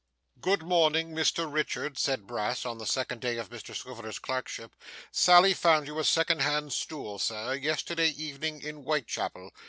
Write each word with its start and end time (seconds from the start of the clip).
'Good 0.39 0.63
morning, 0.63 1.11
Mr 1.13 1.45
Richard,' 1.47 1.99
said 1.99 2.25
Brass, 2.25 2.65
on 2.65 2.79
the 2.79 2.87
second 2.87 3.21
day 3.21 3.37
of 3.37 3.51
Mr 3.51 3.75
Swiveller's 3.75 4.17
clerkship. 4.17 4.75
'Sally 5.11 5.53
found 5.53 5.85
you 5.85 5.99
a 5.99 6.03
second 6.03 6.41
hand 6.41 6.73
stool, 6.73 7.19
Sir, 7.19 7.53
yesterday 7.53 8.09
evening, 8.09 8.63
in 8.63 8.77
Whitechapel. 8.77 9.51